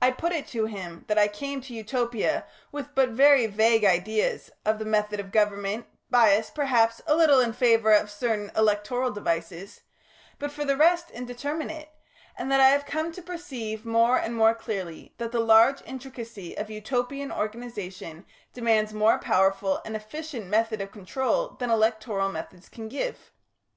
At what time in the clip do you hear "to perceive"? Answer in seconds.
13.14-13.84